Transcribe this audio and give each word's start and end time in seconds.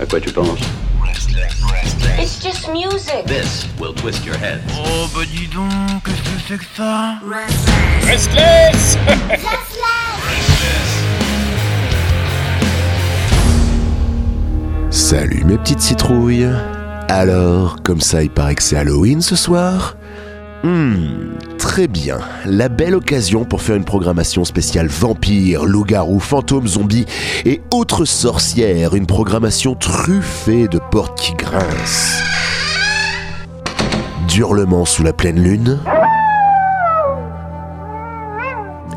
À 0.00 0.06
quoi 0.06 0.20
tu 0.20 0.30
penses 0.30 0.60
It's 2.20 2.40
just 2.40 2.68
music. 2.68 3.26
This 3.26 3.66
will 3.80 3.92
twist 3.94 4.24
your 4.24 4.36
head. 4.36 4.60
Oh 4.72 5.08
bah 5.12 5.24
dis 5.26 5.48
donc, 5.48 5.70
qu'est-ce 6.04 6.22
que 6.22 6.40
c'est 6.46 6.58
que 6.58 6.64
ça 6.76 7.18
Restless 8.06 8.96
Salut 14.90 15.44
mes 15.44 15.58
petites 15.58 15.80
citrouilles. 15.80 16.48
Alors, 17.08 17.82
comme 17.82 18.00
ça 18.00 18.22
il 18.22 18.30
paraît 18.30 18.54
que 18.54 18.62
c'est 18.62 18.76
Halloween 18.76 19.20
ce 19.20 19.34
soir 19.34 19.97
Hmm, 20.64 21.36
très 21.58 21.86
bien. 21.86 22.18
La 22.44 22.68
belle 22.68 22.96
occasion 22.96 23.44
pour 23.44 23.62
faire 23.62 23.76
une 23.76 23.84
programmation 23.84 24.44
spéciale 24.44 24.88
vampires, 24.88 25.64
loups-garous, 25.64 26.18
fantômes, 26.18 26.66
zombies 26.66 27.06
et 27.44 27.60
autres 27.70 28.04
sorcières. 28.04 28.94
Une 28.94 29.06
programmation 29.06 29.76
truffée 29.76 30.66
de 30.66 30.80
portes 30.90 31.18
qui 31.18 31.34
grincent. 31.34 32.22
D'hurlements 34.26 34.84
sous 34.84 35.04
la 35.04 35.12
pleine 35.12 35.40
lune. 35.40 35.78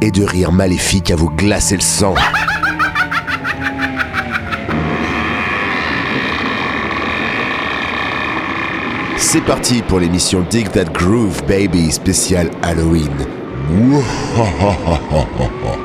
Et 0.01 0.09
de 0.09 0.23
rires 0.23 0.51
maléfiques 0.51 1.11
à 1.11 1.15
vous 1.15 1.29
glacer 1.29 1.75
le 1.75 1.81
sang. 1.81 2.15
C'est 9.33 9.45
parti 9.45 9.81
pour 9.81 10.01
l'émission 10.01 10.45
Dig 10.49 10.69
That 10.73 10.91
Groove 10.91 11.41
Baby 11.47 11.89
spécial 11.89 12.51
Halloween. 12.61 13.15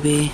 baby. 0.00 0.33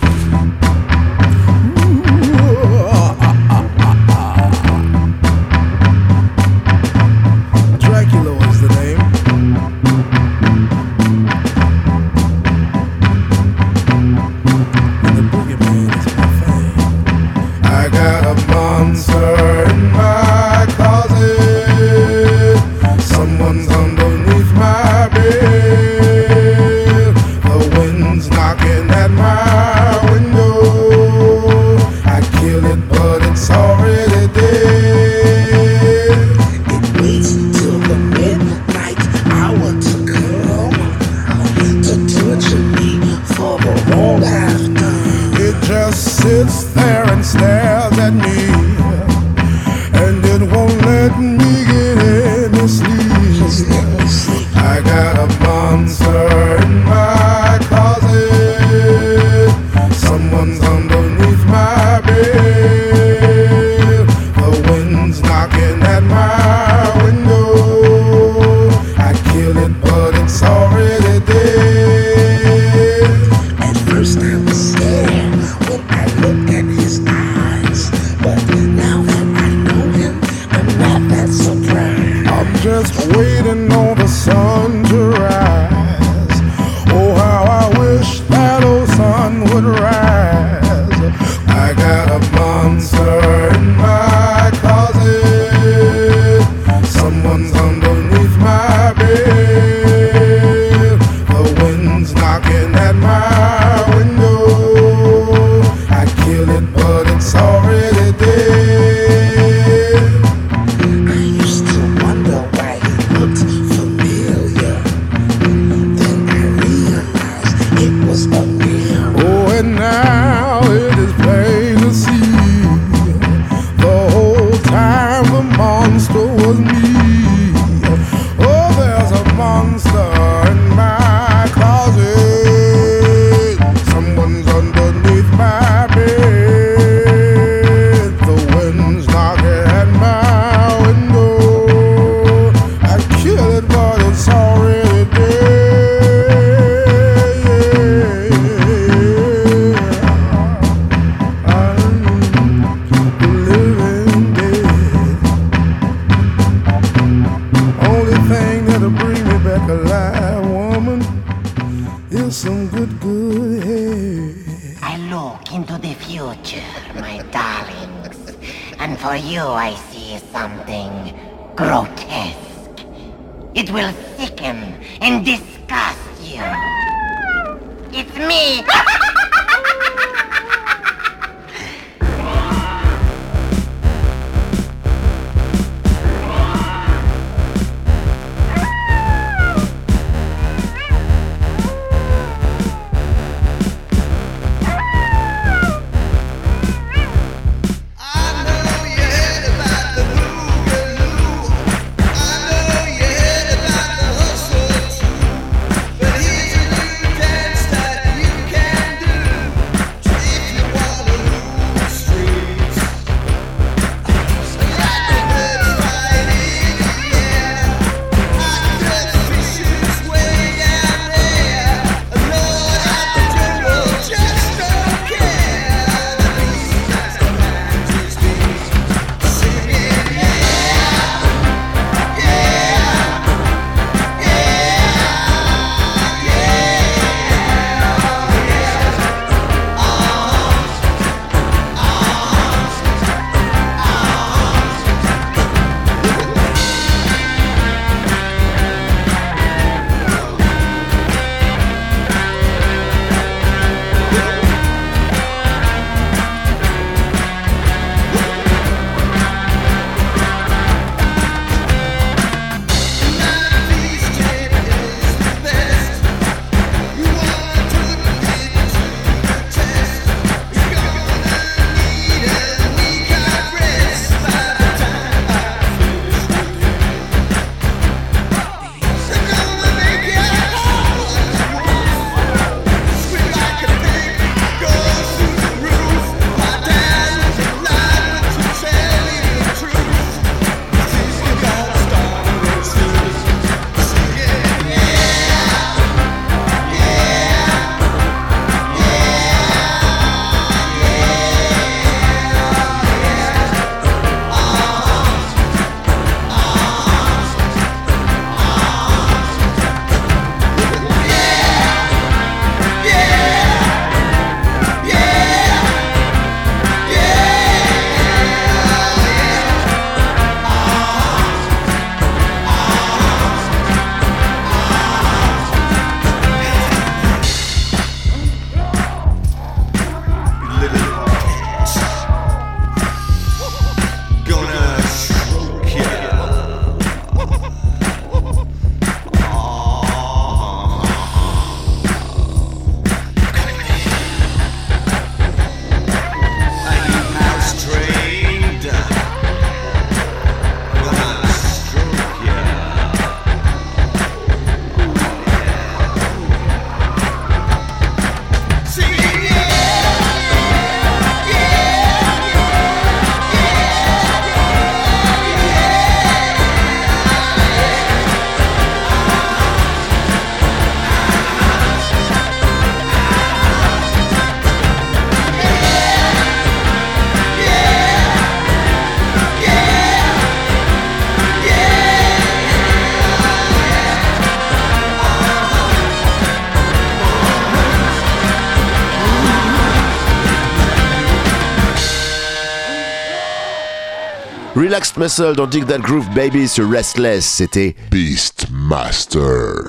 Relaxed 394.70 394.98
Muscle 394.98 395.34
dans 395.34 395.48
Dig 395.48 395.67
That 395.67 395.81
Groove 395.81 396.08
Baby 396.15 396.46
sur 396.46 396.70
Restless, 396.70 397.22
c'était 397.22 397.74
Beastmaster. 397.91 399.65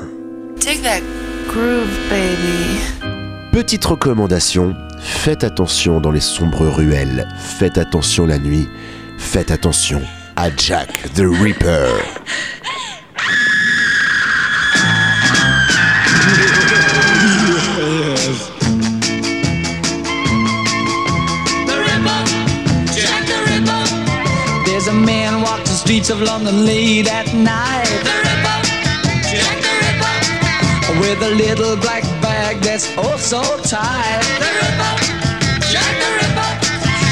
Take 0.59 0.83
that 0.83 1.01
groove, 1.47 1.89
baby. 2.07 2.77
Petite 3.51 3.83
recommandation, 3.83 4.75
faites 4.99 5.43
attention 5.43 6.01
dans 6.01 6.11
les 6.11 6.19
sombres 6.19 6.67
ruelles, 6.67 7.27
faites 7.39 7.79
attention 7.79 8.27
la 8.27 8.37
nuit, 8.37 8.69
faites 9.17 9.49
attention 9.49 10.03
à 10.35 10.55
Jack 10.55 10.89
the 11.15 11.23
Ripper. 11.25 11.87
streets 26.01 26.09
of 26.09 26.27
London 26.27 26.65
late 26.65 27.07
at 27.07 27.31
night. 27.33 27.85
The 28.03 28.15
Ripper, 28.25 28.57
Jack 29.29 29.57
the 29.65 29.73
Ripper. 29.83 30.99
With 30.99 31.21
a 31.21 31.29
little 31.35 31.75
black 31.77 32.03
bag 32.21 32.57
that's 32.61 32.87
oh 32.97 33.17
so 33.17 33.41
tight. 33.63 34.21
The 34.41 34.51
Ripper, 34.61 34.93
Jack 35.71 35.93
the 36.01 36.09
Ripper. 36.19 36.51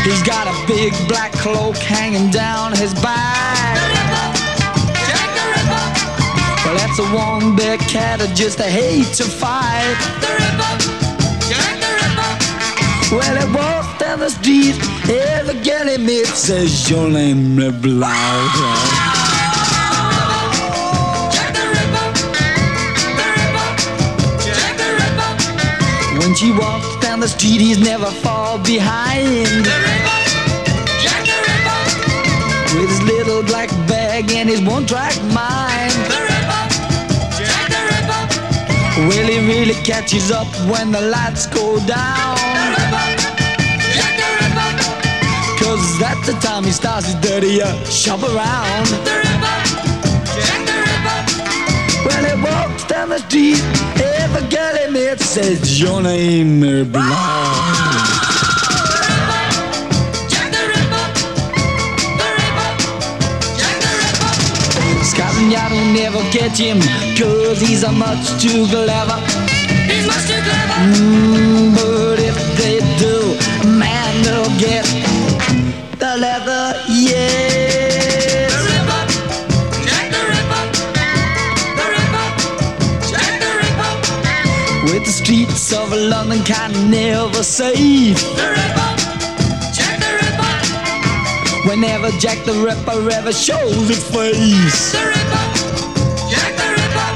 He's 0.10 0.24
got 0.24 0.48
a 0.48 0.56
big 0.68 0.94
black 1.08 1.32
cloak 1.34 1.78
hanging 1.78 2.32
down 2.32 2.72
his 2.72 2.94
back. 2.96 3.78
The 3.78 3.86
Ripper, 3.94 4.28
Jack 5.10 5.30
the 5.38 5.46
Ripper. 5.54 5.86
Well, 6.66 6.76
that's 6.80 7.00
a 7.00 7.08
one 7.14 7.56
big 7.56 7.80
cat 7.82 8.20
that 8.20 8.36
just 8.36 8.60
hate 8.60 9.14
to 9.18 9.26
fight. 9.26 9.98
The 10.24 10.32
Ripper, 10.42 10.74
Jack 11.50 11.74
the 11.84 11.92
Ripper. 12.00 12.32
Well, 13.18 13.36
he 13.38 13.46
walks 13.56 13.99
down 14.10 14.20
the 14.20 14.30
street, 14.30 14.76
every 15.08 15.56
girl 15.62 15.88
he 15.88 15.98
meets 15.98 16.40
says 16.48 16.90
your 16.90 17.08
name 17.10 17.60
is 17.60 17.72
Blau. 17.82 18.50
Jack 21.34 21.54
the 21.54 21.66
Ripper, 21.74 22.08
the 23.20 23.28
Ripper, 23.38 23.70
Jack 24.46 24.74
the 24.82 24.90
Ripper. 25.00 25.32
street, 27.28 27.62
he's 27.62 27.80
never 27.80 28.10
fall 28.24 28.58
behind. 28.58 29.66
The 29.70 29.78
Ripper, 29.86 30.20
Jack 31.04 31.24
the 31.30 31.38
Ripper. 31.48 31.80
With 32.74 32.90
his 32.90 33.02
little 33.04 33.44
black 33.44 33.70
bag 33.88 34.32
and 34.32 34.50
his 34.50 34.62
one-track 34.62 35.16
mind. 35.40 35.94
The 36.14 36.20
Ripper, 36.30 36.64
Jack 37.38 37.66
the 37.76 37.82
Ripper. 37.92 38.22
Well, 39.08 39.28
he 39.34 39.38
really 39.54 39.78
catches 39.84 40.32
up 40.32 40.48
when 40.72 40.92
the 40.92 41.02
lights 41.02 41.46
go 41.46 41.80
down. 41.86 42.49
Time 46.60 46.68
he 46.68 46.72
starts 46.72 47.06
his 47.06 47.16
dirty 47.16 47.62
uh, 47.62 47.74
shop 47.86 48.22
around. 48.22 48.86
The 49.06 49.16
Ripper, 49.24 49.58
Jack 50.44 50.62
the 50.68 50.76
Ripper. 50.88 51.20
When 52.08 52.22
he 52.28 52.34
walks 52.44 52.84
down 52.86 53.10
the 53.10 53.20
street, 53.20 53.62
every 54.20 54.48
girl 54.50 54.76
he 54.76 54.92
meets 54.92 55.26
says, 55.26 55.80
Your 55.80 56.02
name 56.02 56.64
is 56.64 56.88
Blonde. 56.88 57.12
Jack 60.30 60.52
Jack. 60.52 60.80
Scotland 65.04 65.52
Yard 65.52 65.72
will 65.72 65.94
never 65.94 66.22
catch 66.32 66.58
him, 66.58 66.80
cause 67.18 67.62
he's 67.62 67.84
a 67.84 67.92
much 67.92 68.42
too 68.42 68.66
clever. 68.68 69.20
He's 69.88 70.08
much 70.08 70.26
too 70.28 70.42
clever. 70.48 70.78
Mm, 70.92 71.76
but 71.76 72.20
if 72.20 72.36
they 72.58 72.80
do, 72.98 73.38
man, 73.78 74.24
they'll 74.24 74.60
get 74.60 75.09
of 85.92 85.98
London 85.98 86.40
of 86.42 86.90
never 86.90 87.44
safe. 87.44 88.18
The 88.36 88.48
Ripper, 88.56 88.92
Jack 89.74 89.98
the 90.04 90.12
Ripper. 90.22 90.54
Whenever 91.70 92.10
Jack 92.20 92.46
the 92.46 92.54
Ripper 92.54 93.10
ever 93.18 93.34
shows 93.34 93.88
his 93.88 94.04
face. 94.04 94.92
The 94.92 95.04
Ripper, 95.12 95.46
Jack 96.30 96.52
the 96.62 96.68
Ripper. 96.78 97.10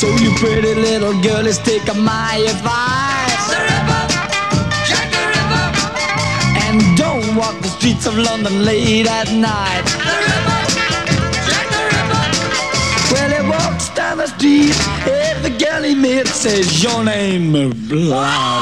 So 0.00 0.08
you 0.22 0.30
pretty 0.42 0.74
little 0.74 1.14
girlies 1.22 1.58
take 1.58 1.86
my 1.96 2.34
advice 2.48 3.44
The 3.52 3.60
Ripper, 3.68 4.04
Jack 4.88 5.06
the 5.14 5.22
Ripper. 5.32 5.64
and 6.64 6.96
don't 6.96 7.36
walk 7.36 7.60
the 7.62 7.68
streets 7.68 8.06
of 8.06 8.16
London 8.16 8.64
late 8.64 9.06
at 9.06 9.30
night. 9.32 9.84
The 10.08 10.16
Ripper, 10.26 10.60
Jack 11.48 11.66
the 11.74 11.82
Ripper. 11.94 12.24
When 13.14 13.28
he 13.36 13.40
walks 13.48 13.88
down 13.90 14.18
the 14.18 14.26
street, 14.26 14.74
eh, 15.06 15.23
every 15.64 15.70
girl 15.70 15.82
he 15.82 15.94
meets 15.94 16.32
says 16.34 16.82
your 16.82 17.04
name, 17.04 17.52
blah 17.52 17.72
blah. 17.88 18.60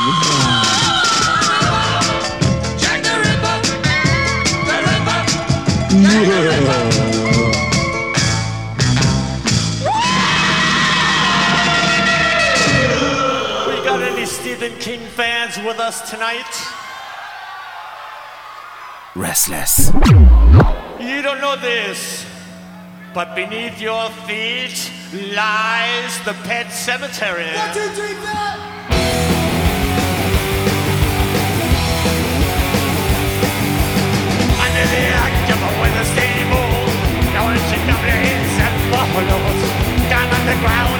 Jack 2.79 3.03
the 3.03 3.15
Ripper. 3.19 3.57
The 4.67 4.77
Ripper, 4.87 5.21
Jack 5.89 6.27
the 6.27 6.37
Ripper. 6.47 6.83
We 13.69 13.75
got 13.85 14.01
any 14.03 14.27
Stephen 14.27 14.75
King 14.79 15.01
fans 15.09 15.57
with 15.59 15.79
us 15.79 16.11
tonight? 16.11 16.53
Restless. 19.15 19.91
You 21.01 21.23
don't 21.23 21.41
know 21.41 21.57
this, 21.57 22.25
but 23.13 23.35
beneath 23.35 23.81
your 23.81 24.09
feet 24.27 24.91
lies 25.12 26.19
the 26.25 26.33
pet 26.49 26.73
cemetery. 26.73 27.45
Under 27.45 27.85
the 34.88 35.04
October 35.21 35.71
with 35.81 36.00
a 36.00 36.07
stable, 36.16 36.73
now 37.37 37.52
it's 37.52 37.61
a 37.61 37.81
double 37.85 38.16
hits 38.25 38.57
and. 38.57 38.73
Down 40.09 40.28
on 40.33 40.45
the 40.49 40.57
ground, 40.64 40.92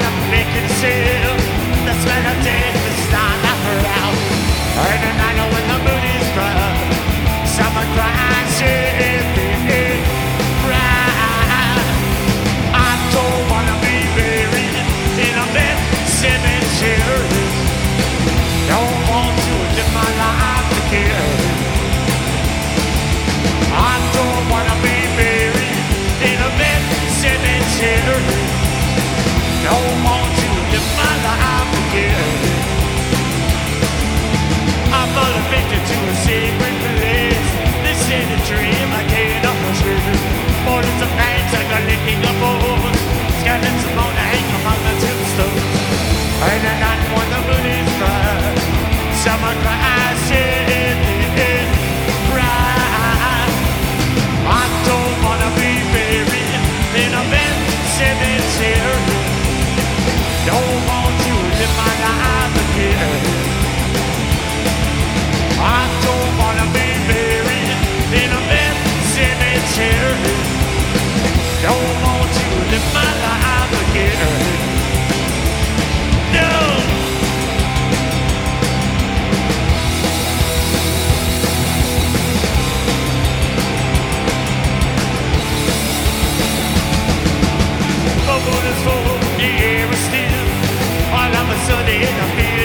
a 91.53 91.67
sudden, 91.67 92.03
I 92.03 92.27
feel 92.37 92.63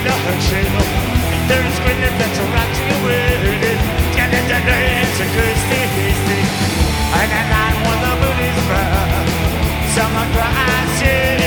summer 9.98 10.28
cries 10.32 11.02
in 11.02 11.47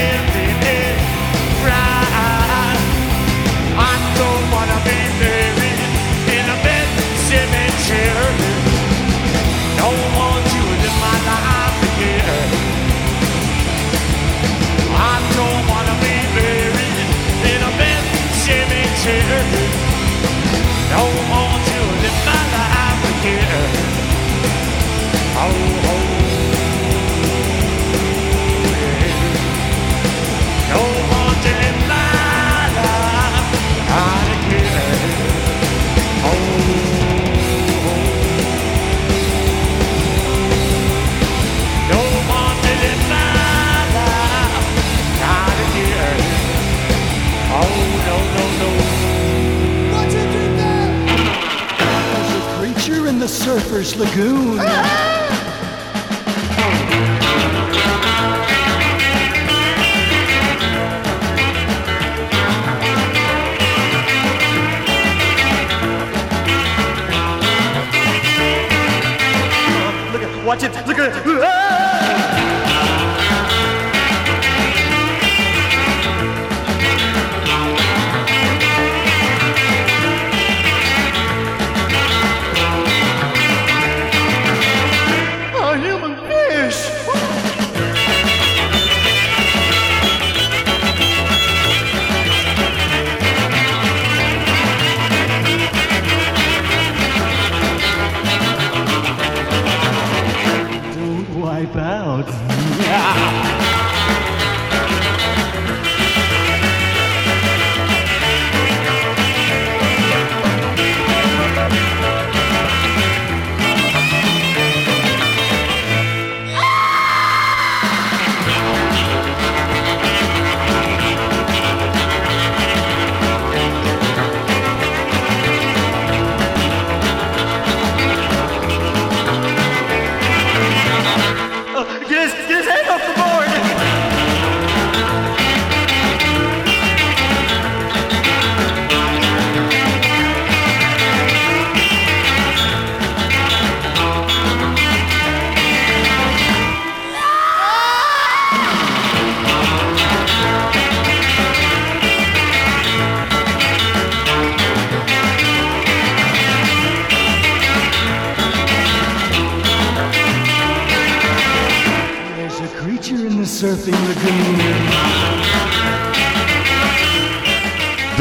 lagoon. 53.97 54.59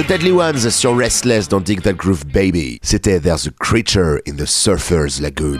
Deadly 0.09 0.31
Ones 0.31 0.71
sur 0.71 0.97
Restless 0.97 1.47
dans 1.49 1.59
Dig 1.59 1.83
That 1.83 1.93
Groove 1.93 2.25
Baby. 2.25 2.79
C'était 2.81 3.19
There's 3.19 3.45
a 3.45 3.51
Creature 3.59 4.17
in 4.27 4.37
the 4.37 4.45
Surfer's 4.47 5.21
Lagoon. 5.21 5.59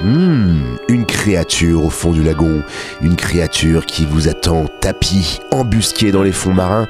Hmm, 0.00 0.78
une 0.88 1.04
créature 1.04 1.84
au 1.84 1.90
fond 1.90 2.12
du 2.12 2.22
lagon, 2.22 2.62
une 3.02 3.16
créature 3.16 3.84
qui 3.84 4.06
vous 4.06 4.28
attend 4.28 4.64
tapis, 4.80 5.40
embusqué 5.50 6.10
dans 6.10 6.22
les 6.22 6.32
fonds 6.32 6.54
marins. 6.54 6.88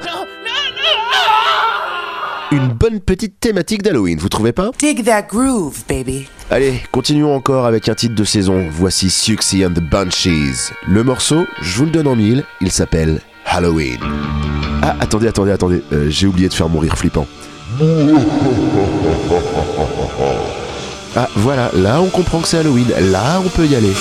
Une 2.53 2.69
bonne 2.69 3.01
petite 3.01 3.37
thématique 3.41 3.83
d'Halloween, 3.83 4.17
vous 4.17 4.29
trouvez 4.29 4.53
pas? 4.53 4.71
Dig 4.79 5.03
that 5.03 5.23
groove, 5.23 5.83
baby. 5.89 6.29
Allez, 6.49 6.81
continuons 6.93 7.35
encore 7.35 7.65
avec 7.65 7.89
un 7.89 7.95
titre 7.95 8.15
de 8.15 8.23
saison. 8.23 8.65
Voici 8.71 9.09
Suxy 9.09 9.65
and 9.65 9.73
the 9.73 9.81
Bunchies. 9.81 10.71
Le 10.87 11.03
morceau, 11.03 11.45
je 11.59 11.77
vous 11.79 11.83
le 11.83 11.91
donne 11.91 12.07
en 12.07 12.15
mille, 12.15 12.45
il 12.61 12.71
s'appelle 12.71 13.19
Halloween. 13.45 13.99
Ah, 14.87 14.95
attendez, 14.99 15.27
attendez, 15.27 15.51
attendez, 15.51 15.81
euh, 15.93 16.05
j'ai 16.11 16.27
oublié 16.27 16.47
de 16.47 16.53
faire 16.53 16.69
mon 16.69 16.77
rire 16.77 16.95
flippant. 16.95 17.25
Ah, 21.17 21.29
voilà, 21.37 21.71
là 21.73 22.01
on 22.01 22.07
comprend 22.07 22.41
que 22.41 22.47
c'est 22.49 22.57
Halloween, 22.57 22.87
là 23.09 23.39
on 23.39 23.47
peut 23.47 23.65
y 23.65 23.73
aller. 23.73 23.93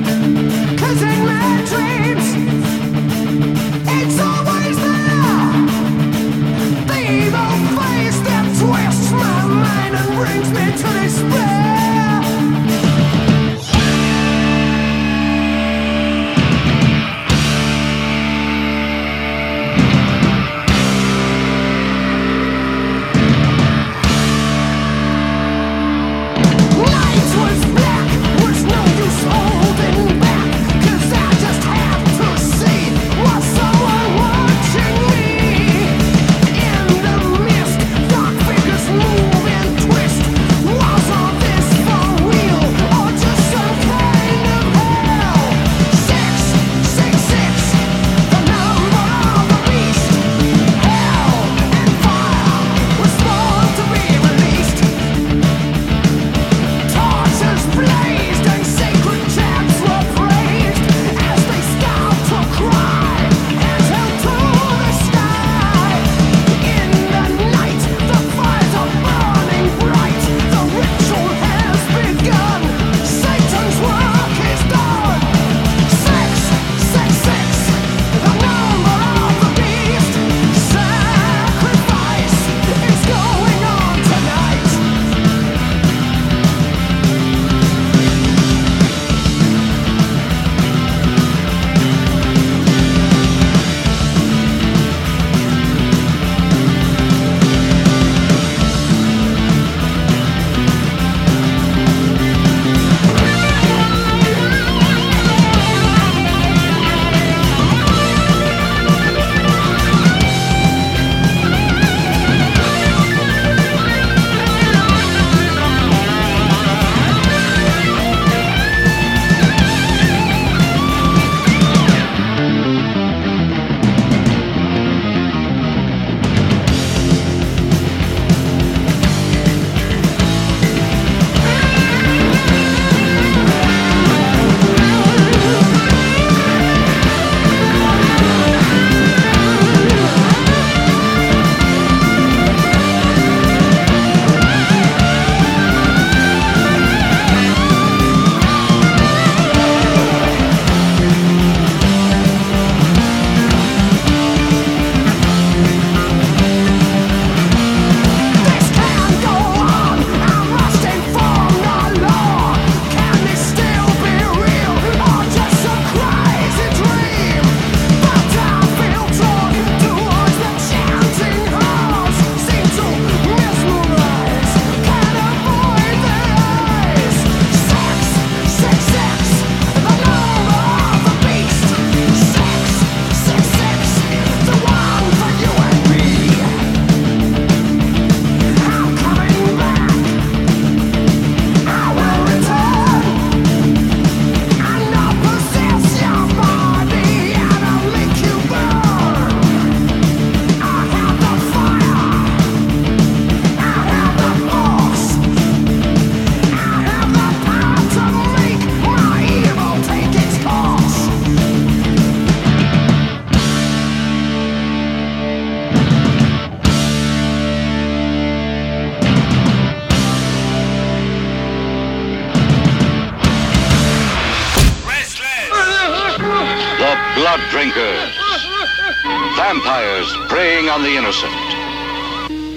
the 230.82 230.96
innocent. 230.96 231.34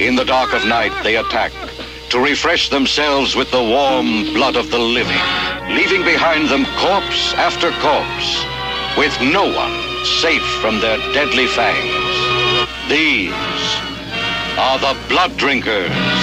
In 0.00 0.14
the 0.16 0.24
dark 0.24 0.52
of 0.52 0.64
night, 0.64 0.92
they 1.02 1.16
attack 1.16 1.52
to 2.10 2.18
refresh 2.18 2.68
themselves 2.68 3.34
with 3.34 3.50
the 3.50 3.62
warm 3.62 4.32
blood 4.34 4.56
of 4.56 4.70
the 4.70 4.78
living, 4.78 5.24
leaving 5.68 6.04
behind 6.04 6.48
them 6.48 6.64
corpse 6.76 7.32
after 7.34 7.70
corpse, 7.80 8.44
with 8.96 9.14
no 9.32 9.44
one 9.44 10.04
safe 10.20 10.44
from 10.60 10.80
their 10.80 10.98
deadly 11.12 11.46
fangs. 11.46 12.14
These 12.88 13.32
are 14.58 14.78
the 14.78 14.96
blood 15.08 15.36
drinkers. 15.36 16.21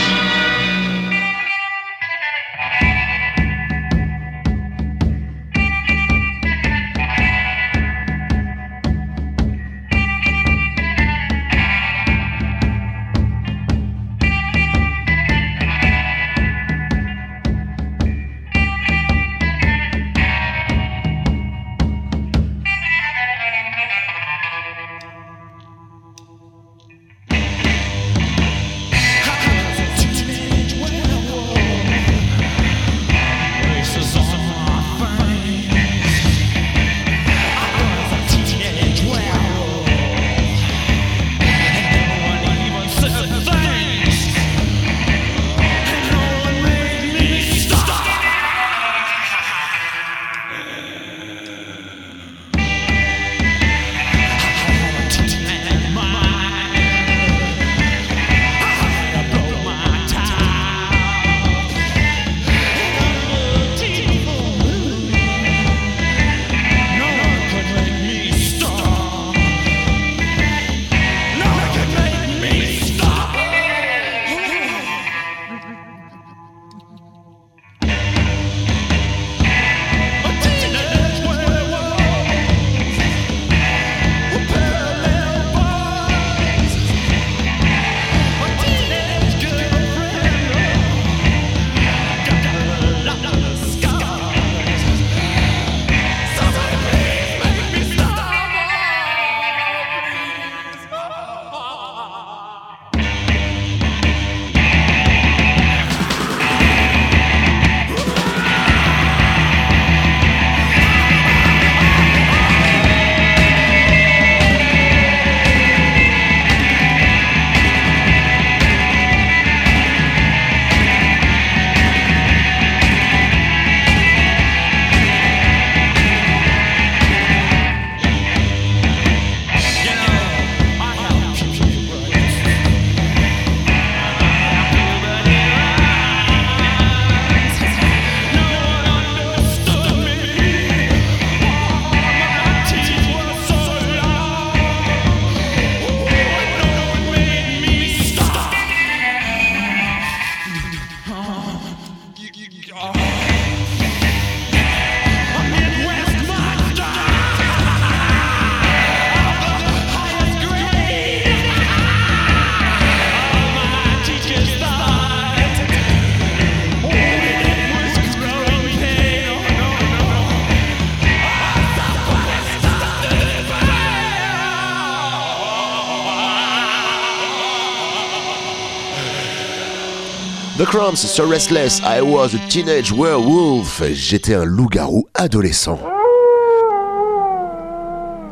Crumbs, 180.70 180.98
So 180.98 181.28
Restless, 181.28 181.82
I 181.82 182.00
was 182.00 182.36
a 182.36 182.48
teenage 182.48 182.92
werewolf. 182.92 183.82
J'étais 183.92 184.36
un 184.36 184.46
loup-garou 184.46 185.08
adolescent. 185.16 185.80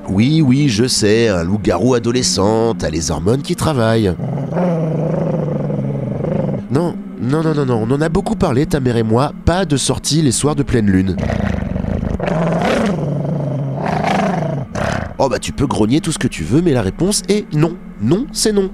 Oui, 0.07 0.43
oui, 0.43 0.69
je 0.69 0.87
sais, 0.87 1.29
un 1.29 1.43
loup-garou 1.43 1.95
adolescent, 1.95 2.75
t'as 2.75 2.91
les 2.91 3.09
hormones 3.09 3.41
qui 3.41 3.55
travaillent. 3.55 4.13
Non, 6.69 6.95
non, 7.19 7.41
non, 7.41 7.55
non, 7.55 7.65
non, 7.65 7.87
on 7.89 7.91
en 7.91 8.01
a 8.01 8.09
beaucoup 8.09 8.35
parlé, 8.35 8.67
ta 8.67 8.79
mère 8.79 8.97
et 8.97 9.03
moi, 9.03 9.31
pas 9.43 9.65
de 9.65 9.75
sortie 9.75 10.21
les 10.21 10.31
soirs 10.31 10.53
de 10.53 10.61
pleine 10.61 10.91
lune. 10.91 11.15
Oh 15.17 15.27
bah 15.27 15.39
tu 15.39 15.53
peux 15.53 15.65
grogner 15.65 16.01
tout 16.01 16.11
ce 16.11 16.19
que 16.19 16.27
tu 16.27 16.43
veux, 16.43 16.61
mais 16.61 16.73
la 16.73 16.83
réponse 16.83 17.23
est 17.29 17.51
non. 17.55 17.75
Non, 17.99 18.27
c'est 18.31 18.53
non. 18.53 18.69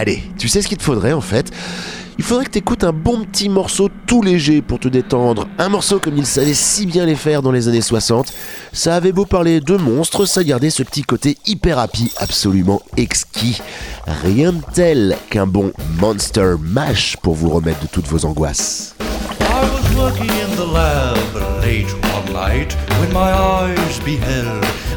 Allez, 0.00 0.22
tu 0.38 0.46
sais 0.46 0.62
ce 0.62 0.68
qu'il 0.68 0.76
te 0.78 0.84
faudrait 0.84 1.12
en 1.12 1.20
fait? 1.20 1.50
Il 2.18 2.24
faudrait 2.24 2.44
que 2.44 2.50
t'écoutes 2.50 2.84
un 2.84 2.92
bon 2.92 3.24
petit 3.24 3.48
morceau 3.48 3.88
tout 4.06 4.22
léger 4.22 4.62
pour 4.62 4.78
te 4.78 4.86
détendre. 4.86 5.48
Un 5.58 5.68
morceau 5.68 5.98
comme 5.98 6.16
il 6.16 6.24
savait 6.24 6.54
si 6.54 6.86
bien 6.86 7.04
les 7.04 7.16
faire 7.16 7.42
dans 7.42 7.50
les 7.50 7.66
années 7.66 7.80
60. 7.80 8.32
Ça 8.72 8.94
avait 8.94 9.10
beau 9.10 9.24
parler 9.24 9.60
de 9.60 9.76
monstres, 9.76 10.24
ça 10.24 10.44
gardait 10.44 10.70
ce 10.70 10.84
petit 10.84 11.02
côté 11.02 11.36
hyper 11.46 11.80
happy 11.80 12.12
absolument 12.18 12.80
exquis. 12.96 13.60
Rien 14.22 14.52
de 14.52 14.62
tel 14.72 15.16
qu'un 15.30 15.48
bon 15.48 15.72
Monster 15.98 16.54
Mash 16.60 17.16
pour 17.20 17.34
vous 17.34 17.50
remettre 17.50 17.80
de 17.80 17.88
toutes 17.88 18.06
vos 18.06 18.24
angoisses. 18.24 18.94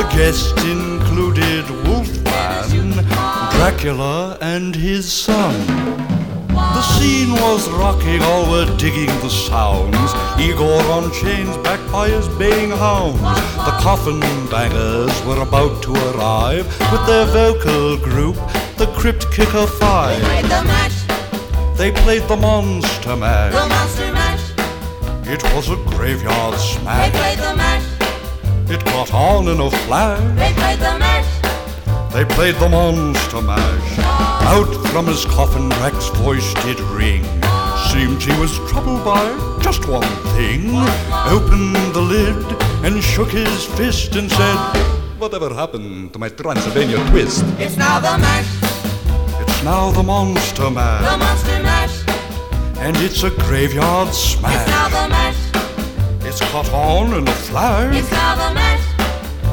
The 0.00 0.16
guests 0.16 0.64
included 0.64 1.68
Wolfman, 1.84 3.04
Dracula, 3.52 4.38
and 4.40 4.74
his 4.74 5.12
son. 5.12 5.54
The 6.48 6.80
scene 6.80 7.32
was 7.32 7.68
rocking, 7.68 8.22
all 8.22 8.50
were 8.50 8.64
digging 8.78 9.12
the 9.20 9.28
sounds. 9.28 10.10
Igor 10.40 10.82
on 10.84 11.12
chains, 11.12 11.54
backed 11.58 11.92
by 11.92 12.08
his 12.08 12.26
baying 12.38 12.70
hounds. 12.70 13.20
The 13.20 13.76
coffin 13.84 14.20
bangers 14.48 15.12
were 15.26 15.42
about 15.42 15.82
to 15.82 15.92
arrive 15.92 16.64
with 16.90 17.06
their 17.06 17.26
vocal 17.26 17.98
group, 17.98 18.36
the 18.78 18.86
Crypt 18.96 19.30
Kicker 19.32 19.66
Five. 19.66 20.18
They 20.22 20.28
played 20.28 20.44
the 20.44 20.62
mash. 20.64 21.76
They 21.76 21.92
played 21.92 22.22
the 22.22 22.36
Monster 22.38 23.16
Mash. 23.16 23.52
The 23.52 23.68
monster 23.68 24.12
mash. 24.14 24.50
It 25.28 25.42
was 25.54 25.68
a 25.68 25.76
graveyard 25.94 26.54
They 26.54 26.58
smash. 26.58 27.69
Played 28.76 28.86
the 28.86 28.90
mash. 28.90 29.06
It 29.06 29.10
caught 29.10 29.14
on 29.14 29.48
in 29.48 29.60
a 29.60 29.70
flash. 29.86 30.20
They 30.36 30.52
played 30.52 30.78
the 30.78 30.98
mash. 30.98 32.12
They 32.12 32.24
played 32.24 32.54
the 32.56 32.68
Monster 32.68 33.40
Mash. 33.40 33.98
Out 33.98 34.72
from 34.88 35.06
his 35.06 35.24
coffin, 35.24 35.68
Drac's 35.68 36.08
voice 36.18 36.54
did 36.64 36.80
ring. 36.80 37.22
Seemed 37.90 38.22
he 38.22 38.38
was 38.40 38.52
troubled 38.70 39.04
by 39.04 39.58
just 39.62 39.88
one 39.88 40.14
thing. 40.34 40.70
Opened 41.28 41.94
the 41.94 42.00
lid 42.00 42.36
and 42.84 43.02
shook 43.02 43.30
his 43.30 43.64
fist 43.76 44.16
and 44.16 44.30
said, 44.30 44.56
Whatever 45.18 45.54
happened 45.54 46.12
to 46.12 46.18
my 46.18 46.28
Transylvania 46.28 46.98
twist? 47.10 47.44
It's 47.58 47.76
now 47.76 48.00
the 48.00 48.18
mash. 48.18 48.50
It's 49.40 49.62
now 49.62 49.90
the 49.92 50.02
Monster 50.02 50.70
mash. 50.70 51.04
The 51.10 51.16
monster 51.16 51.62
mash. 51.62 52.04
And 52.78 52.96
it's 52.96 53.22
a 53.22 53.30
graveyard 53.30 54.14
smash. 54.14 54.54
It's 54.54 54.70
now 54.70 54.88
the 54.88 55.08
mash. 55.08 55.49
Caught 56.40 56.72
on 56.72 57.14
in 57.14 57.28
a 57.28 57.32
flash. 57.32 57.94
It's 57.96 58.10
now 58.10 58.34
the 58.34 58.54
mash. 58.54 58.84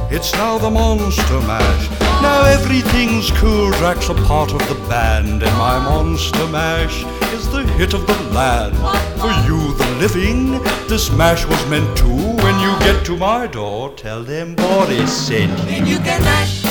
It's 0.10 0.34
now 0.34 0.58
the 0.58 0.70
Monster 0.72 1.42
Mash. 1.42 1.90
Now 2.22 2.44
everything's 2.46 3.30
cool. 3.32 3.72
Drac's 3.74 4.10
a 4.10 4.16
part 4.16 4.52
of 4.54 4.60
the 4.68 4.76
band, 4.90 5.44
and 5.44 5.58
my 5.58 5.78
Monster 5.78 6.48
Mash 6.48 7.04
is 7.34 7.48
the 7.52 7.64
hit 7.78 7.94
of 7.94 8.08
the 8.08 8.16
land. 8.34 8.76
For 9.20 9.32
you, 9.48 9.74
the 9.76 9.88
living, 10.00 10.54
this 10.88 11.12
mash 11.12 11.46
was 11.46 11.64
meant 11.70 11.96
to. 11.98 12.08
When 12.08 12.60
you 12.62 12.72
get 12.80 13.06
to 13.08 13.18
my 13.18 13.46
door, 13.48 13.92
tell 13.96 14.24
them 14.24 14.56
Boris 14.56 15.28
sent 15.28 15.52
you. 15.60 15.66
Then 15.66 15.86
you 15.86 15.98
can 16.00 16.24
mash. 16.24 16.64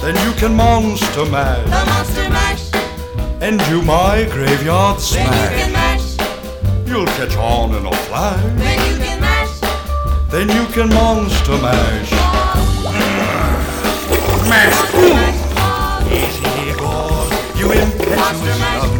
Then 0.00 0.16
you 0.26 0.32
can 0.36 0.54
Monster 0.54 1.26
mash. 1.26 1.64
The 1.66 1.84
monster 1.92 2.30
mash. 2.30 2.72
and 3.42 3.60
do 3.66 3.82
my 3.82 4.24
graveyard 4.32 4.98
smash. 4.98 5.28
Then 5.28 5.52
you 5.52 5.64
can 5.64 5.72
mash. 5.72 6.88
You'll 6.88 7.06
catch 7.06 7.36
on 7.36 7.74
in 7.74 7.86
a 7.86 7.92
flash. 8.08 9.01
Then 10.32 10.48
you 10.48 10.64
can 10.72 10.88
Monster 10.88 11.58
Mash. 11.58 12.10
Mash. 14.48 14.80
Easy, 16.10 16.70
Igor, 16.70 17.28
you 17.58 17.70
impetuous 17.70 18.91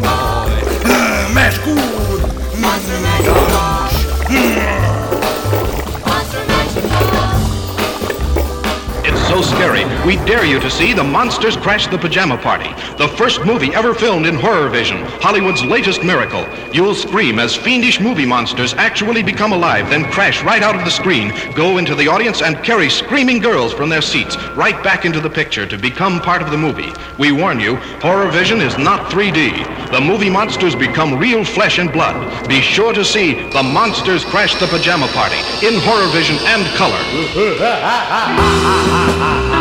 so 9.32 9.40
scary, 9.40 9.82
we 10.06 10.16
dare 10.26 10.44
you 10.44 10.60
to 10.60 10.70
see 10.70 10.92
The 10.92 11.02
Monsters 11.02 11.56
Crash 11.56 11.86
the 11.86 11.96
Pajama 11.96 12.36
Party, 12.36 12.68
the 12.98 13.08
first 13.16 13.46
movie 13.46 13.74
ever 13.74 13.94
filmed 13.94 14.26
in 14.26 14.34
Horror 14.34 14.68
Vision, 14.68 14.98
Hollywood's 15.22 15.64
latest 15.64 16.04
miracle. 16.04 16.46
You'll 16.70 16.94
scream 16.94 17.38
as 17.38 17.56
fiendish 17.56 17.98
movie 17.98 18.26
monsters 18.26 18.74
actually 18.74 19.22
become 19.22 19.52
alive, 19.52 19.88
then 19.88 20.04
crash 20.10 20.42
right 20.42 20.62
out 20.62 20.76
of 20.76 20.84
the 20.84 20.90
screen, 20.90 21.32
go 21.54 21.78
into 21.78 21.94
the 21.94 22.08
audience, 22.08 22.42
and 22.42 22.62
carry 22.62 22.90
screaming 22.90 23.38
girls 23.38 23.72
from 23.72 23.88
their 23.88 24.02
seats 24.02 24.36
right 24.54 24.84
back 24.84 25.06
into 25.06 25.20
the 25.20 25.30
picture 25.30 25.66
to 25.66 25.78
become 25.78 26.20
part 26.20 26.42
of 26.42 26.50
the 26.50 26.58
movie. 26.58 26.92
We 27.18 27.32
warn 27.32 27.58
you, 27.58 27.76
Horror 28.02 28.30
Vision 28.30 28.60
is 28.60 28.76
not 28.76 29.10
3D. 29.10 29.90
The 29.92 30.00
movie 30.00 30.28
monsters 30.28 30.74
become 30.74 31.18
real 31.18 31.42
flesh 31.42 31.78
and 31.78 31.90
blood. 31.90 32.48
Be 32.48 32.60
sure 32.60 32.92
to 32.92 33.04
see 33.04 33.50
The 33.50 33.62
Monsters 33.62 34.26
Crash 34.26 34.60
the 34.60 34.66
Pajama 34.66 35.06
Party 35.08 35.38
in 35.66 35.80
Horror 35.80 36.12
Vision 36.12 36.36
and 36.44 36.66
color. 36.76 37.00
So 39.22 39.51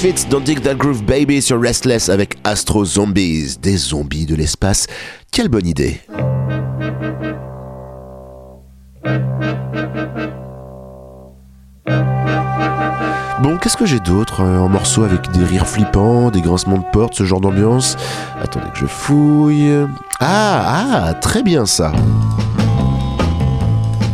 Misfits 0.00 0.28
Don't 0.30 0.44
Dig 0.44 0.62
That 0.62 0.76
Groove 0.76 1.02
Baby 1.02 1.42
sur 1.42 1.60
Restless 1.60 2.08
avec 2.08 2.36
Astro 2.44 2.84
Zombies, 2.84 3.56
des 3.60 3.76
zombies 3.76 4.26
de 4.26 4.36
l'espace. 4.36 4.86
Quelle 5.32 5.48
bonne 5.48 5.66
idée! 5.66 6.00
Bon, 13.42 13.56
qu'est-ce 13.60 13.76
que 13.76 13.86
j'ai 13.86 13.98
d'autre 13.98 14.42
euh, 14.42 14.60
en 14.60 14.68
morceaux 14.68 15.02
avec 15.02 15.32
des 15.32 15.42
rires 15.42 15.66
flippants, 15.66 16.30
des 16.30 16.42
grincements 16.42 16.78
de 16.78 16.90
porte, 16.92 17.14
ce 17.14 17.24
genre 17.24 17.40
d'ambiance? 17.40 17.96
Attendez 18.40 18.70
que 18.72 18.78
je 18.78 18.86
fouille. 18.86 19.84
Ah, 20.20 21.08
ah, 21.08 21.14
très 21.14 21.42
bien 21.42 21.66
ça. 21.66 21.90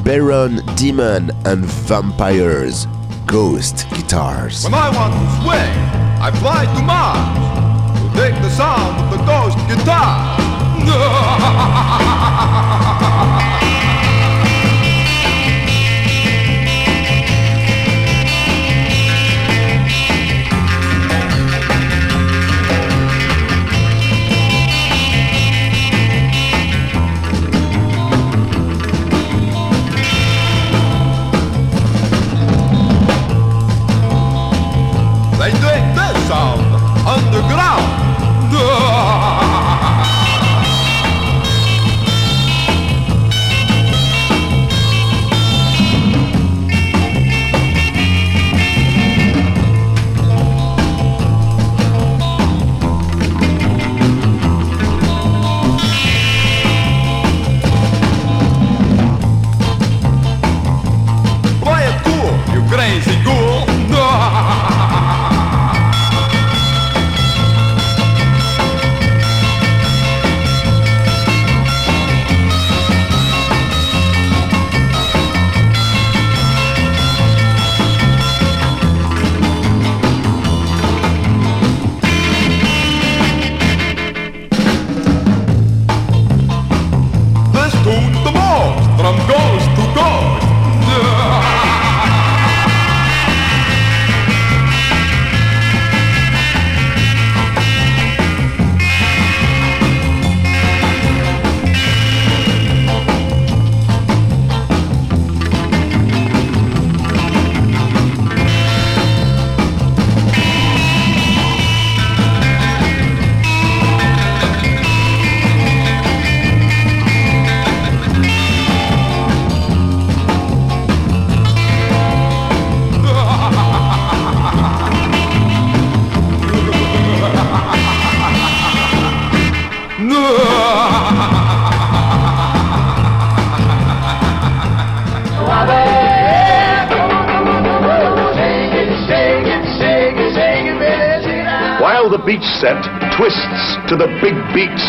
Baron, 0.03 0.63
Demon 0.79 1.29
and 1.45 1.61
Vampires. 1.87 2.89
Ghost 3.27 3.87
Guitars. 3.91 4.65
When 4.65 4.75
I 4.75 4.91
want 4.91 5.15
to 5.15 5.21
swing, 5.41 5.73
I 6.21 6.31
fly 6.41 6.65
to 6.67 6.83
Mars 6.83 7.19
to 8.01 8.09
take 8.21 8.35
the 8.43 8.51
sound 8.51 9.01
of 9.03 9.11
the 9.11 9.25
ghost 9.25 9.57
guitar. 9.67 10.35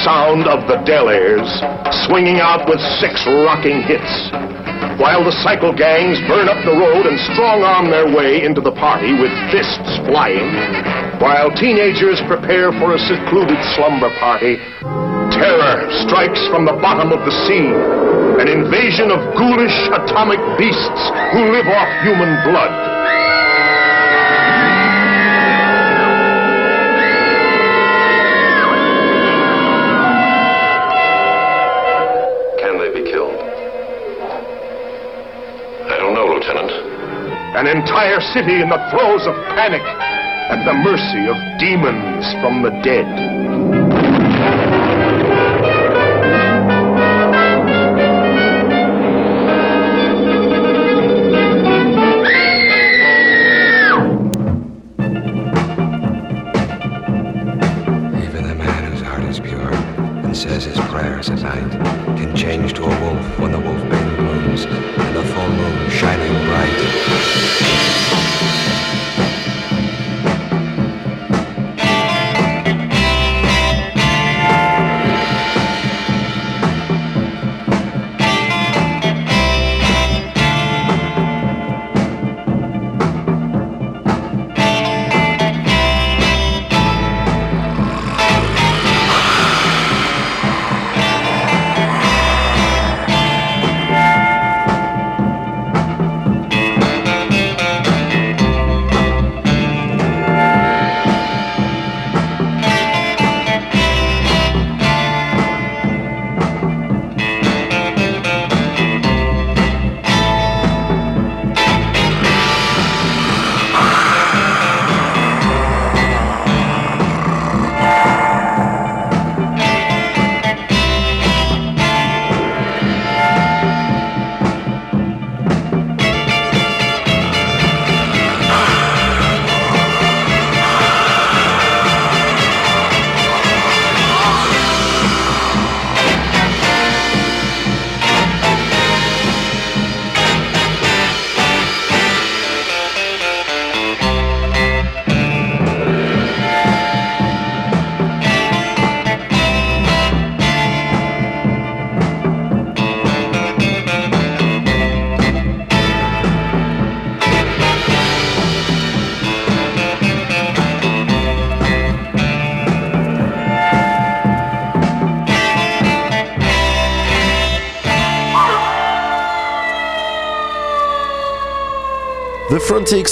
sound 0.06 0.46
of 0.46 0.70
the 0.70 0.78
Delaires, 0.86 1.50
swinging 2.06 2.38
out 2.38 2.70
with 2.70 2.78
six 3.02 3.26
rocking 3.26 3.82
hits. 3.82 4.30
While 5.02 5.26
the 5.26 5.34
cycle 5.42 5.74
gangs 5.74 6.22
burn 6.30 6.46
up 6.46 6.62
the 6.62 6.78
road 6.78 7.10
and 7.10 7.18
strong 7.34 7.66
arm 7.66 7.90
their 7.90 8.06
way 8.06 8.46
into 8.46 8.62
the 8.62 8.72
party 8.78 9.18
with 9.18 9.34
fists 9.50 9.98
flying. 10.06 10.46
While 11.18 11.50
teenagers 11.58 12.22
prepare 12.30 12.70
for 12.78 12.94
a 12.94 13.02
secluded 13.02 13.58
slumber 13.74 14.14
party, 14.22 14.62
terror 15.34 15.90
strikes 16.06 16.46
from 16.54 16.70
the 16.70 16.78
bottom 16.78 17.10
of 17.10 17.26
the 17.26 17.34
sea. 17.50 17.66
An 18.38 18.46
invasion 18.46 19.10
of 19.10 19.20
ghoulish 19.34 19.74
atomic 19.90 20.40
beasts 20.62 21.02
who 21.34 21.50
live 21.50 21.66
off 21.66 21.90
human 22.06 22.30
blood. 22.46 23.25
An 37.66 37.78
entire 37.82 38.22
city 38.22 38.62
in 38.62 38.70
the 38.70 38.78
throes 38.94 39.26
of 39.26 39.34
panic 39.58 39.82
at 39.82 40.62
the 40.66 40.74
mercy 40.86 41.26
of 41.26 41.36
demons 41.58 42.22
from 42.40 42.62
the 42.62 42.70
dead. 42.86 43.35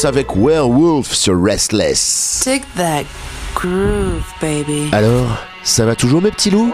Avec 0.04 0.36
Werewolf 0.36 1.16
sur 1.16 1.42
Restless. 1.44 2.44
Dig 2.46 2.62
that 2.78 3.06
groove, 3.56 4.22
baby. 4.40 4.90
Alors, 4.92 5.40
ça 5.64 5.84
va 5.84 5.96
toujours 5.96 6.22
mes 6.22 6.30
petits 6.30 6.52
loups? 6.52 6.72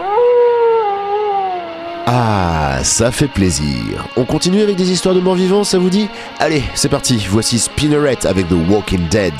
Ah, 2.06 2.80
ça 2.82 3.10
fait 3.10 3.28
plaisir. 3.28 4.06
On 4.18 4.26
continue 4.26 4.60
avec 4.60 4.76
des 4.76 4.90
histoires 4.90 5.14
de 5.14 5.20
morts 5.20 5.36
vivants, 5.36 5.64
ça 5.64 5.78
vous 5.78 5.88
dit? 5.88 6.08
Allez, 6.38 6.62
c'est 6.74 6.90
parti, 6.90 7.26
voici 7.30 7.58
Spinneret 7.58 8.26
avec 8.26 8.48
The 8.48 8.56
Walking 8.68 9.08
Dead. 9.08 9.32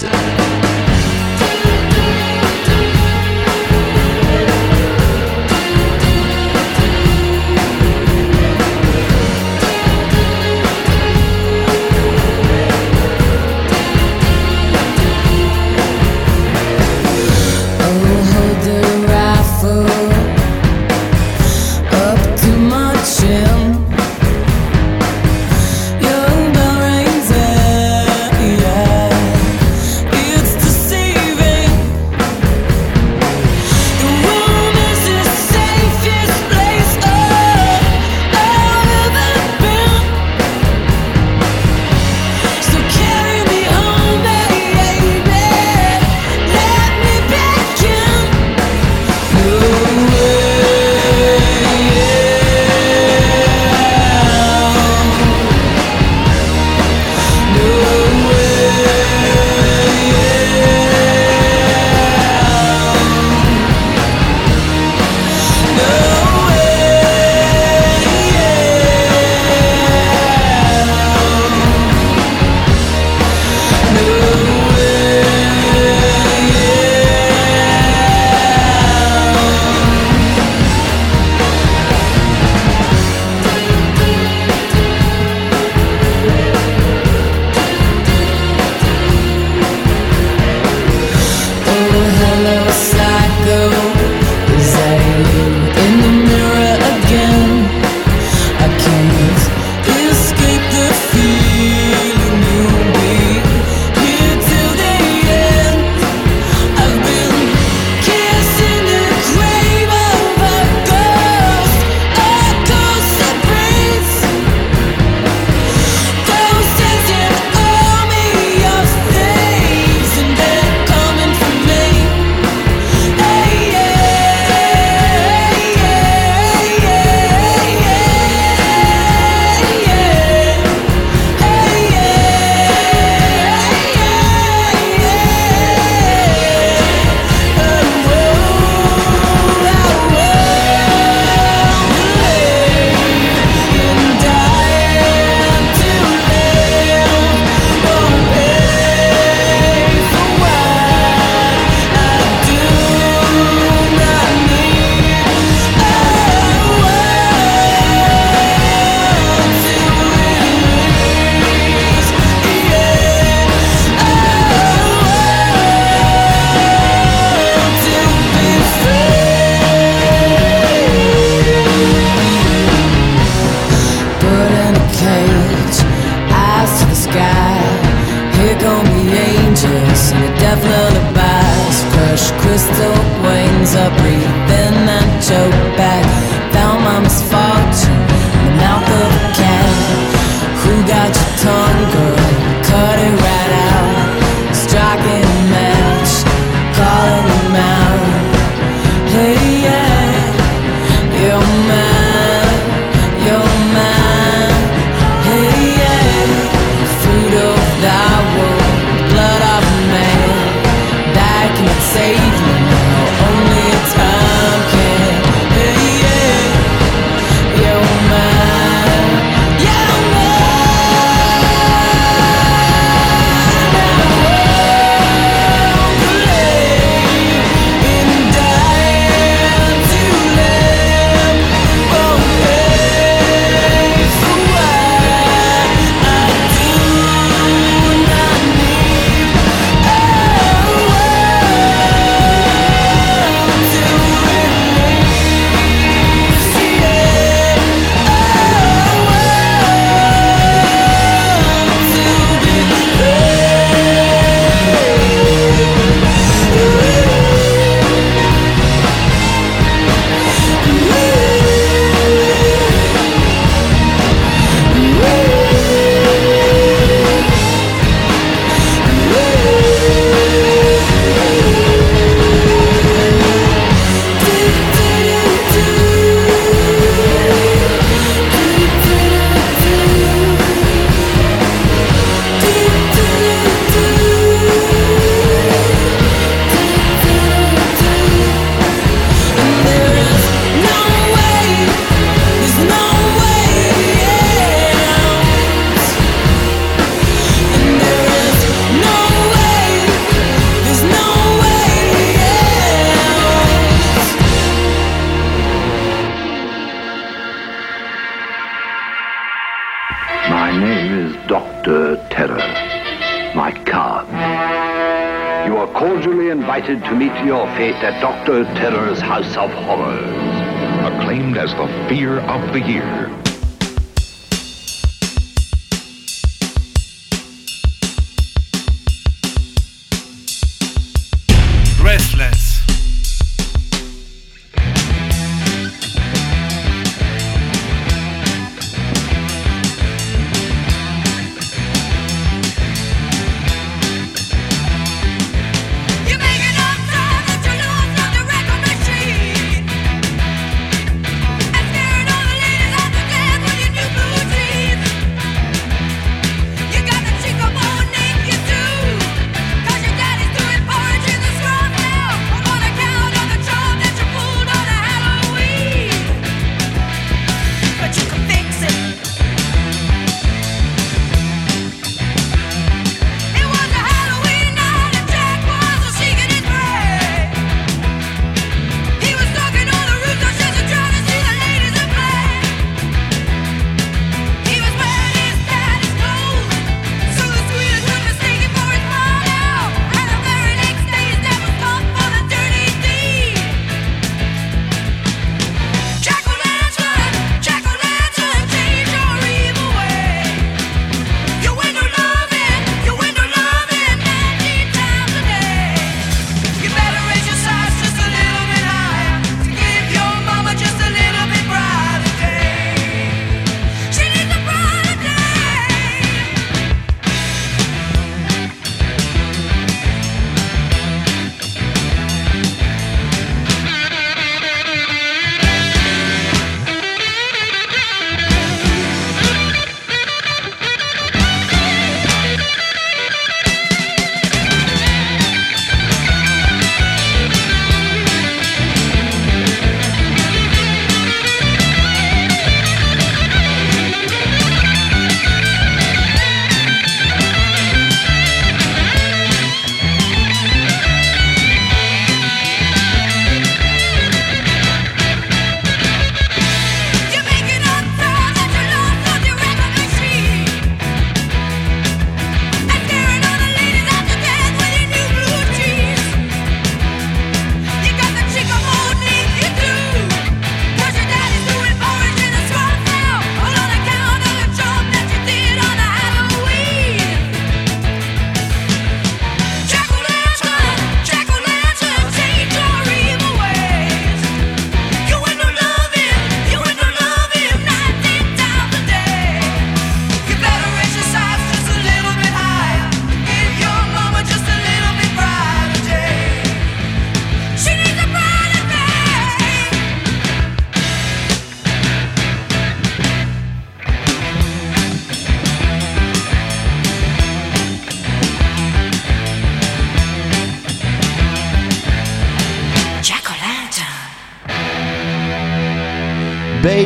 Dr. 318.26 318.44
Terror's 318.54 319.00
House 319.00 319.34
of 319.38 319.50
Horrors. 319.50 320.92
Acclaimed 320.92 321.38
as 321.38 321.54
the 321.54 321.66
fear 321.88 322.20
of 322.20 322.52
the 322.52 322.60
year. 322.60 323.09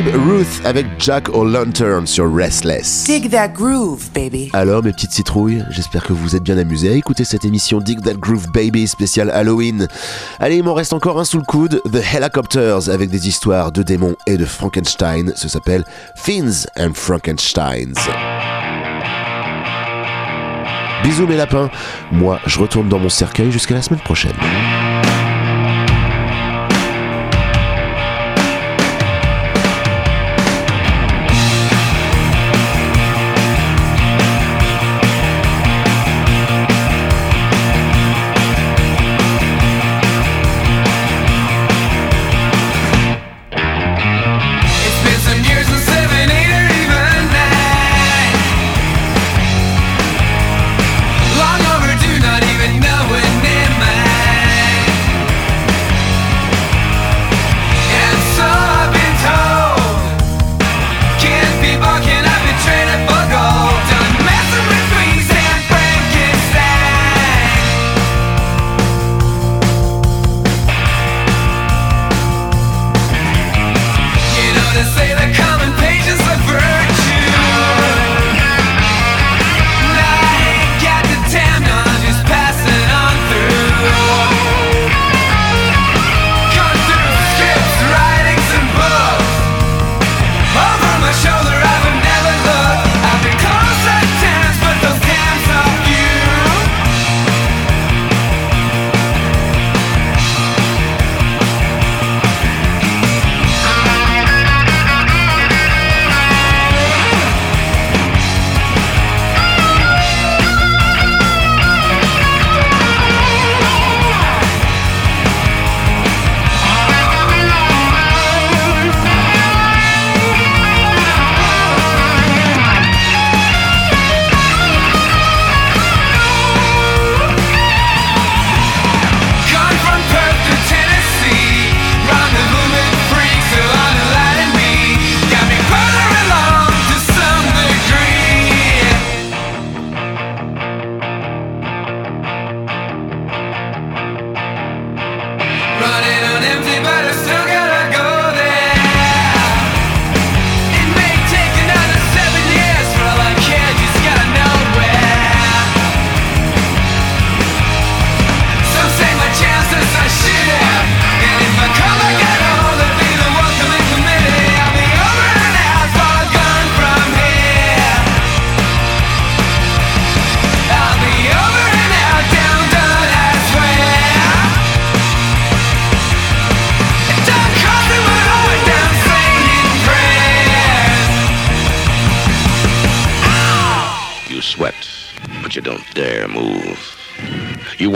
Babe 0.05 0.21
Ruth 0.27 0.61
avec 0.65 0.85
Jack 0.99 1.29
O'Lantern 1.29 2.05
sur 2.05 2.31
Restless. 2.31 3.05
Dig 3.05 3.31
that 3.31 3.47
groove, 3.47 4.07
baby. 4.13 4.51
Alors 4.53 4.83
mes 4.83 4.91
petites 4.91 5.13
citrouilles, 5.13 5.65
j'espère 5.71 6.03
que 6.03 6.13
vous 6.13 6.35
êtes 6.35 6.43
bien 6.43 6.59
amusés 6.59 6.89
à 6.89 6.91
écouter 6.91 7.23
cette 7.23 7.43
émission 7.43 7.79
Dig 7.79 8.03
That 8.03 8.13
Groove 8.13 8.51
Baby 8.51 8.87
spécial 8.87 9.31
Halloween. 9.31 9.87
Allez, 10.39 10.57
il 10.57 10.63
m'en 10.63 10.75
reste 10.75 10.93
encore 10.93 11.19
un 11.19 11.25
sous 11.25 11.39
le 11.39 11.43
coude, 11.43 11.81
The 11.91 12.03
Helicopters 12.13 12.87
avec 12.89 13.09
des 13.09 13.27
histoires 13.27 13.71
de 13.71 13.81
démons 13.81 14.15
et 14.27 14.37
de 14.37 14.45
Frankenstein. 14.45 15.33
Ce 15.35 15.47
s'appelle 15.47 15.83
Fins 16.15 16.67
and 16.77 16.93
Frankensteins. 16.93 17.93
Bisous 21.03 21.25
mes 21.25 21.37
lapins, 21.37 21.71
moi 22.11 22.39
je 22.45 22.59
retourne 22.59 22.89
dans 22.89 22.99
mon 22.99 23.09
cercueil 23.09 23.51
jusqu'à 23.51 23.73
la 23.73 23.81
semaine 23.81 24.01
prochaine. 24.01 24.35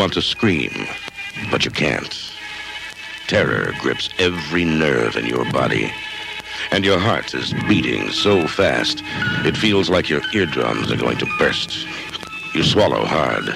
Want 0.09 0.15
to 0.15 0.21
scream, 0.23 0.87
but 1.51 1.65
you 1.65 1.69
can't. 1.69 2.31
Terror 3.27 3.73
grips 3.79 4.09
every 4.17 4.65
nerve 4.65 5.15
in 5.15 5.27
your 5.27 5.45
body. 5.51 5.91
And 6.71 6.83
your 6.83 6.97
heart 6.97 7.35
is 7.35 7.53
beating 7.67 8.09
so 8.09 8.47
fast, 8.47 9.03
it 9.45 9.55
feels 9.55 9.87
like 9.87 10.09
your 10.09 10.21
eardrums 10.33 10.91
are 10.91 10.97
going 10.97 11.19
to 11.19 11.27
burst. 11.37 11.85
You 12.55 12.63
swallow 12.63 13.05
hard, 13.05 13.49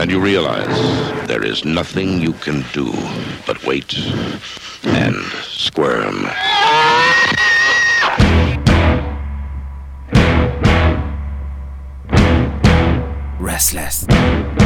and 0.00 0.10
you 0.10 0.18
realize 0.18 1.28
there 1.28 1.44
is 1.44 1.64
nothing 1.64 2.20
you 2.20 2.32
can 2.32 2.64
do 2.72 2.92
but 3.46 3.64
wait 3.64 3.96
and 4.82 5.14
squirm. 5.44 6.24
Restless. 13.38 14.57